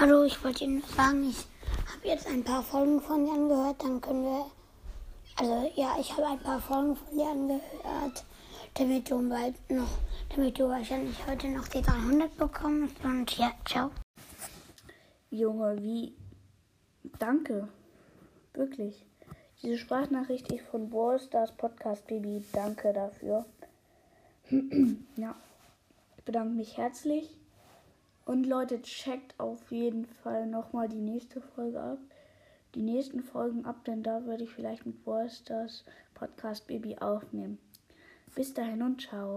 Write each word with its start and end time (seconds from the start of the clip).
Hallo, 0.00 0.24
ich 0.24 0.42
wollte 0.42 0.64
Ihnen 0.64 0.82
sagen, 0.96 1.30
ich 1.30 1.46
habe 1.86 2.08
jetzt 2.08 2.26
ein 2.26 2.42
paar 2.42 2.64
Folgen 2.64 3.00
von 3.00 3.24
dir 3.24 3.32
angehört, 3.32 3.76
dann 3.80 4.00
können 4.00 4.24
wir. 4.24 4.46
Also 5.36 5.70
ja, 5.76 5.94
ich 6.00 6.10
habe 6.10 6.26
ein 6.26 6.40
paar 6.40 6.60
Folgen 6.60 6.96
von 6.96 7.16
dir 7.16 7.28
angehört, 7.28 8.24
damit 8.74 9.08
du 9.08 9.28
bald 9.28 9.54
noch, 9.70 9.98
damit 10.34 10.58
du 10.58 10.68
wahrscheinlich 10.68 11.16
heute 11.28 11.48
noch 11.48 11.68
die 11.68 11.80
300 11.80 12.36
bekommst. 12.36 12.96
Und 13.04 13.38
ja, 13.38 13.52
ciao. 13.64 13.92
Junge, 15.30 15.80
wie. 15.80 16.16
Danke. 17.20 17.68
Wirklich. 18.52 19.06
Diese 19.62 19.78
Sprachnachricht 19.78 20.50
ist 20.50 20.66
von 20.72 20.90
Ballstars 20.90 21.52
Podcast 21.52 22.04
Baby. 22.08 22.44
Danke 22.52 22.92
dafür. 22.92 23.46
ja. 25.16 25.36
Ich 26.16 26.24
bedanke 26.24 26.56
mich 26.56 26.76
herzlich. 26.78 27.43
Und 28.24 28.46
Leute, 28.46 28.80
checkt 28.80 29.38
auf 29.38 29.70
jeden 29.70 30.06
Fall 30.06 30.46
nochmal 30.46 30.88
die 30.88 31.00
nächste 31.00 31.40
Folge 31.40 31.80
ab. 31.80 31.98
Die 32.74 32.82
nächsten 32.82 33.22
Folgen 33.22 33.64
ab, 33.64 33.84
denn 33.84 34.02
da 34.02 34.26
werde 34.26 34.44
ich 34.44 34.50
vielleicht 34.50 34.86
mit 34.86 35.04
Ballstars 35.04 35.84
Podcast 36.14 36.66
Baby 36.66 36.96
aufnehmen. 36.98 37.58
Bis 38.34 38.52
dahin 38.54 38.82
und 38.82 39.00
ciao. 39.00 39.32